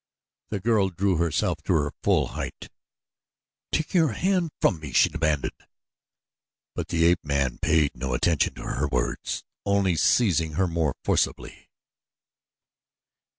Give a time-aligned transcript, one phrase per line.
[0.49, 2.69] The girl drew herself to her full height.
[3.71, 5.51] "Take your hand from me," she demanded,
[6.73, 11.69] but the ape man paid no attention to her words, only seizing her more forcibly.